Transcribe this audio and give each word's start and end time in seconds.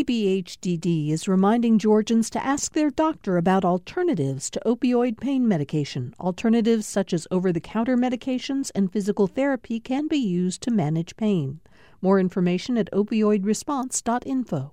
DBHDD 0.00 1.10
is 1.10 1.28
reminding 1.28 1.78
Georgians 1.78 2.30
to 2.30 2.42
ask 2.42 2.72
their 2.72 2.88
doctor 2.88 3.36
about 3.36 3.66
alternatives 3.66 4.48
to 4.48 4.62
opioid 4.64 5.20
pain 5.20 5.46
medication. 5.46 6.14
Alternatives 6.18 6.86
such 6.86 7.12
as 7.12 7.26
over 7.30 7.52
the 7.52 7.60
counter 7.60 7.98
medications 7.98 8.70
and 8.74 8.90
physical 8.90 9.26
therapy 9.26 9.78
can 9.78 10.08
be 10.08 10.16
used 10.16 10.62
to 10.62 10.70
manage 10.70 11.18
pain. 11.18 11.60
More 12.00 12.18
information 12.18 12.78
at 12.78 12.90
opioidresponse.info. 12.92 14.72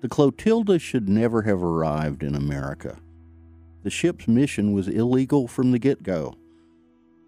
The 0.00 0.08
Clotilda 0.08 0.78
should 0.78 1.08
never 1.08 1.42
have 1.42 1.60
arrived 1.60 2.22
in 2.22 2.36
America. 2.36 3.00
The 3.82 3.90
ship's 3.90 4.28
mission 4.28 4.72
was 4.72 4.86
illegal 4.86 5.48
from 5.48 5.72
the 5.72 5.80
get 5.80 6.04
go. 6.04 6.36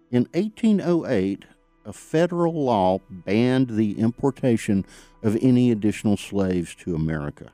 In 0.09 0.29
1808, 0.33 1.43
a 1.89 1.93
federal 1.93 2.53
law 2.53 2.99
banned 3.09 3.71
the 3.71 3.97
importation 3.97 4.85
of 5.23 5.35
any 5.41 5.71
additional 5.71 6.15
slaves 6.15 6.75
to 6.75 6.93
America. 6.93 7.51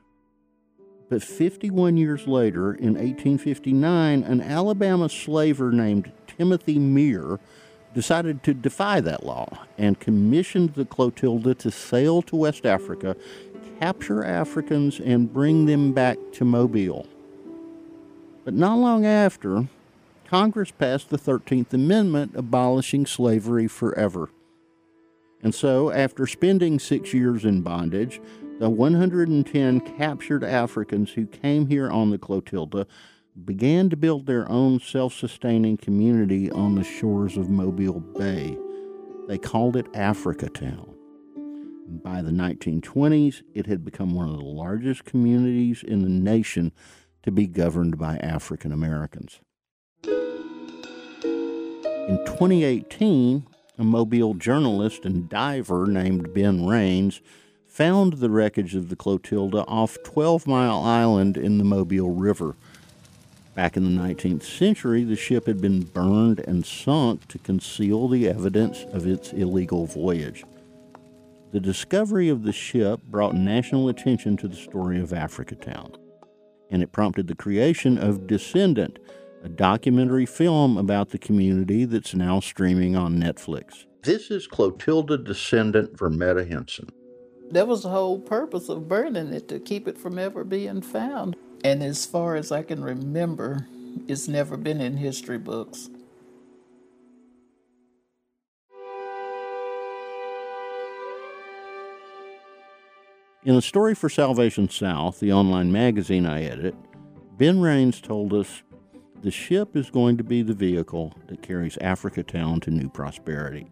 But 1.08 1.22
51 1.22 1.96
years 1.96 2.26
later, 2.26 2.74
in 2.74 2.94
1859, 2.94 4.22
an 4.22 4.42
Alabama 4.42 5.08
slaver 5.08 5.72
named 5.72 6.12
Timothy 6.26 6.76
Meaher 6.76 7.38
decided 7.94 8.42
to 8.42 8.52
defy 8.52 9.00
that 9.00 9.24
law 9.24 9.48
and 9.78 9.98
commissioned 9.98 10.74
the 10.74 10.84
Clotilda 10.84 11.54
to 11.54 11.70
sail 11.70 12.20
to 12.22 12.36
West 12.36 12.66
Africa, 12.66 13.16
capture 13.80 14.22
Africans, 14.22 15.00
and 15.00 15.32
bring 15.32 15.64
them 15.64 15.94
back 15.94 16.18
to 16.32 16.44
Mobile. 16.44 17.06
But 18.44 18.52
not 18.52 18.76
long 18.76 19.06
after, 19.06 19.68
Congress 20.26 20.72
passed 20.72 21.08
the 21.08 21.18
13th 21.18 21.72
Amendment 21.72 22.32
abolishing 22.34 23.06
slavery 23.06 23.68
forever. 23.68 24.28
And 25.42 25.54
so, 25.54 25.90
after 25.90 26.26
spending 26.26 26.78
six 26.78 27.12
years 27.12 27.44
in 27.44 27.62
bondage, 27.62 28.20
the 28.58 28.70
110 28.70 29.80
captured 29.80 30.42
Africans 30.42 31.12
who 31.12 31.26
came 31.26 31.66
here 31.66 31.90
on 31.90 32.10
the 32.10 32.18
Clotilda 32.18 32.86
began 33.44 33.90
to 33.90 33.96
build 33.96 34.26
their 34.26 34.50
own 34.50 34.80
self 34.80 35.12
sustaining 35.12 35.76
community 35.76 36.50
on 36.50 36.74
the 36.74 36.84
shores 36.84 37.36
of 37.36 37.50
Mobile 37.50 38.00
Bay. 38.00 38.56
They 39.28 39.36
called 39.38 39.76
it 39.76 39.92
Africatown. 39.92 40.94
By 41.88 42.22
the 42.22 42.30
1920s, 42.30 43.42
it 43.54 43.66
had 43.66 43.84
become 43.84 44.14
one 44.14 44.28
of 44.28 44.36
the 44.36 44.44
largest 44.44 45.04
communities 45.04 45.84
in 45.86 46.02
the 46.02 46.08
nation 46.08 46.72
to 47.22 47.30
be 47.30 47.46
governed 47.46 47.98
by 47.98 48.16
African 48.18 48.72
Americans. 48.72 49.40
In 52.08 52.24
2018, 52.24 53.46
a 53.78 53.84
Mobile 53.84 54.34
journalist 54.34 55.04
and 55.04 55.28
diver 55.28 55.86
named 55.86 56.32
Ben 56.32 56.66
Raines 56.66 57.20
found 57.66 58.14
the 58.14 58.30
wreckage 58.30 58.74
of 58.74 58.88
the 58.88 58.96
Clotilda 58.96 59.64
off 59.66 59.98
12 60.02 60.46
Mile 60.46 60.80
Island 60.82 61.36
in 61.36 61.58
the 61.58 61.64
Mobile 61.64 62.10
River. 62.10 62.56
Back 63.54 63.76
in 63.76 63.84
the 63.84 64.02
19th 64.02 64.42
century, 64.42 65.04
the 65.04 65.16
ship 65.16 65.46
had 65.46 65.60
been 65.60 65.82
burned 65.82 66.40
and 66.40 66.64
sunk 66.64 67.28
to 67.28 67.38
conceal 67.38 68.08
the 68.08 68.28
evidence 68.28 68.84
of 68.92 69.06
its 69.06 69.32
illegal 69.32 69.86
voyage. 69.86 70.44
The 71.52 71.60
discovery 71.60 72.28
of 72.28 72.42
the 72.42 72.52
ship 72.52 73.00
brought 73.04 73.34
national 73.34 73.88
attention 73.88 74.36
to 74.38 74.48
the 74.48 74.56
story 74.56 75.00
of 75.00 75.10
Africatown, 75.10 75.96
and 76.70 76.82
it 76.82 76.92
prompted 76.92 77.28
the 77.28 77.34
creation 77.34 77.96
of 77.98 78.26
Descendant, 78.26 78.98
a 79.46 79.48
documentary 79.48 80.26
film 80.26 80.76
about 80.76 81.10
the 81.10 81.18
community 81.18 81.84
that's 81.84 82.16
now 82.16 82.40
streaming 82.40 82.96
on 82.96 83.16
Netflix. 83.16 83.86
This 84.02 84.28
is 84.28 84.48
Clotilda 84.48 85.18
descendant 85.18 85.96
Vernetta 85.96 86.50
Henson. 86.50 86.88
That 87.52 87.68
was 87.68 87.84
the 87.84 87.90
whole 87.90 88.18
purpose 88.18 88.68
of 88.68 88.88
burning 88.88 89.32
it 89.32 89.46
to 89.46 89.60
keep 89.60 89.86
it 89.86 89.98
from 89.98 90.18
ever 90.18 90.42
being 90.42 90.82
found. 90.82 91.36
And 91.62 91.80
as 91.80 92.04
far 92.04 92.34
as 92.34 92.50
I 92.50 92.64
can 92.64 92.82
remember, 92.82 93.68
it's 94.08 94.26
never 94.26 94.56
been 94.56 94.80
in 94.80 94.96
history 94.96 95.38
books. 95.38 95.90
In 103.44 103.54
a 103.54 103.62
story 103.62 103.94
for 103.94 104.08
Salvation 104.08 104.68
South, 104.68 105.20
the 105.20 105.32
online 105.32 105.70
magazine 105.70 106.26
I 106.26 106.42
edit, 106.42 106.74
Ben 107.38 107.60
Raines 107.60 108.00
told 108.00 108.32
us 108.32 108.62
the 109.22 109.30
ship 109.30 109.76
is 109.76 109.90
going 109.90 110.16
to 110.16 110.24
be 110.24 110.42
the 110.42 110.54
vehicle 110.54 111.14
that 111.26 111.42
carries 111.42 111.76
Africatown 111.78 112.60
to 112.62 112.70
new 112.70 112.88
prosperity. 112.88 113.70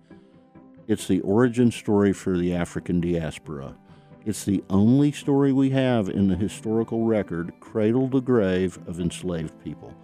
It's 0.87 1.07
the 1.07 1.21
origin 1.21 1.71
story 1.71 2.13
for 2.13 2.37
the 2.37 2.55
African 2.55 3.01
diaspora. 3.01 3.77
It's 4.25 4.45
the 4.45 4.65
only 4.71 5.13
story 5.13 5.53
we 5.53 5.71
have 5.71 6.09
in 6.09 6.29
the 6.29 6.37
historical 6.37 7.05
record, 7.05 7.53
cradle 7.61 8.09
to 8.11 8.21
grave, 8.21 8.79
of 8.87 9.01
enslaved 9.01 9.63
people, 9.63 9.95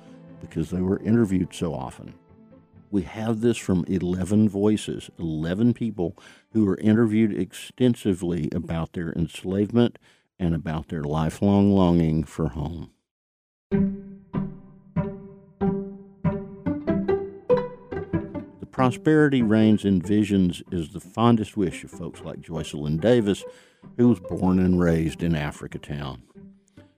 because 0.40 0.70
they 0.70 0.80
were 0.80 1.00
interviewed 1.00 1.54
so 1.54 1.74
often. 1.74 2.14
We 2.90 3.02
have 3.02 3.40
this 3.40 3.56
from 3.56 3.84
11 3.88 4.48
voices, 4.48 5.10
11 5.18 5.74
people 5.74 6.16
who 6.52 6.64
were 6.64 6.78
interviewed 6.78 7.38
extensively 7.38 8.48
about 8.52 8.92
their 8.92 9.12
enslavement 9.12 9.98
and 10.38 10.54
about 10.54 10.88
their 10.88 11.04
lifelong 11.04 11.72
longing 11.72 12.24
for 12.24 12.48
home. 12.48 12.90
Prosperity 18.90 19.40
Raines 19.40 19.84
envisions 19.84 20.64
is 20.74 20.88
the 20.88 20.98
fondest 20.98 21.56
wish 21.56 21.84
of 21.84 21.92
folks 21.92 22.22
like 22.22 22.40
Joycelyn 22.40 23.00
Davis, 23.00 23.44
who 23.96 24.08
was 24.08 24.18
born 24.18 24.58
and 24.58 24.80
raised 24.80 25.22
in 25.22 25.30
Africatown. 25.30 26.22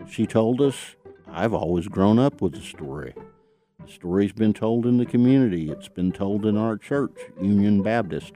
She 0.09 0.27
told 0.27 0.63
us, 0.63 0.97
I've 1.31 1.53
always 1.53 1.89
grown 1.89 2.19
up 2.19 2.41
with 2.41 2.55
the 2.55 2.63
story. 2.63 3.13
The 3.85 3.93
story's 3.93 4.33
been 4.33 4.55
told 4.55 4.87
in 4.87 4.97
the 4.97 5.05
community, 5.05 5.71
it's 5.71 5.89
been 5.91 6.13
told 6.13 6.47
in 6.47 6.57
our 6.57 6.79
church, 6.79 7.19
Union 7.39 7.83
Baptist, 7.83 8.33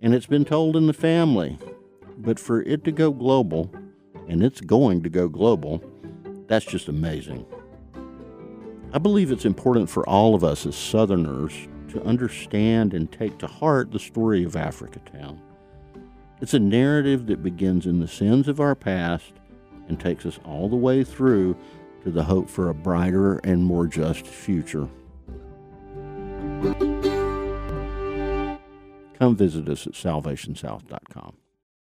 and 0.00 0.14
it's 0.14 0.24
been 0.24 0.46
told 0.46 0.74
in 0.74 0.86
the 0.86 0.94
family. 0.94 1.58
But 2.16 2.40
for 2.40 2.62
it 2.62 2.82
to 2.84 2.92
go 2.92 3.10
global, 3.10 3.70
and 4.26 4.42
it's 4.42 4.62
going 4.62 5.02
to 5.02 5.10
go 5.10 5.28
global, 5.28 5.84
that's 6.46 6.64
just 6.64 6.88
amazing. 6.88 7.44
I 8.94 8.96
believe 8.96 9.30
it's 9.30 9.44
important 9.44 9.90
for 9.90 10.08
all 10.08 10.34
of 10.34 10.42
us 10.42 10.64
as 10.64 10.76
Southerners 10.76 11.68
to 11.90 12.02
understand 12.02 12.94
and 12.94 13.10
take 13.10 13.38
to 13.38 13.46
heart 13.46 13.92
the 13.92 13.98
story 13.98 14.44
of 14.44 14.52
Africatown. 14.52 15.38
It's 16.40 16.54
a 16.54 16.58
narrative 16.58 17.26
that 17.26 17.42
begins 17.42 17.86
in 17.86 18.00
the 18.00 18.08
sins 18.08 18.48
of 18.48 18.60
our 18.60 18.74
past 18.74 19.32
and 19.88 20.00
takes 20.00 20.24
us 20.24 20.38
all 20.44 20.68
the 20.68 20.76
way 20.76 21.04
through 21.04 21.56
to 22.04 22.10
the 22.10 22.24
hope 22.24 22.48
for 22.48 22.70
a 22.70 22.74
brighter 22.74 23.36
and 23.38 23.62
more 23.62 23.86
just 23.86 24.26
future. 24.26 24.88
Come 29.18 29.36
visit 29.36 29.68
us 29.68 29.86
at 29.86 29.92
salvationsouth.com. 29.92 31.36